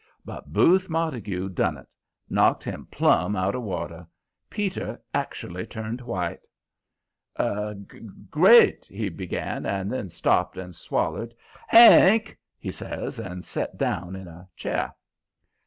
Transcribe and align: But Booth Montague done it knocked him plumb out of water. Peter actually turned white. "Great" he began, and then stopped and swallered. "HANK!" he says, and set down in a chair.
But 0.25 0.51
Booth 0.51 0.89
Montague 0.89 1.49
done 1.49 1.77
it 1.77 1.85
knocked 2.27 2.63
him 2.63 2.87
plumb 2.89 3.35
out 3.35 3.53
of 3.53 3.61
water. 3.61 4.07
Peter 4.49 4.99
actually 5.13 5.67
turned 5.67 6.01
white. 6.01 6.43
"Great" 8.31 8.85
he 8.85 9.09
began, 9.09 9.67
and 9.67 9.93
then 9.93 10.09
stopped 10.09 10.57
and 10.57 10.73
swallered. 10.73 11.35
"HANK!" 11.67 12.35
he 12.57 12.71
says, 12.71 13.19
and 13.19 13.45
set 13.45 13.77
down 13.77 14.15
in 14.15 14.27
a 14.27 14.49
chair. 14.55 14.95